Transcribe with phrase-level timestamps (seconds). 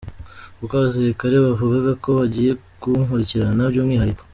[0.57, 2.51] kuko abasirikare bavugaga ko bagiye
[2.81, 3.61] kunkurikirana.
[3.71, 4.23] by΄umwihariko.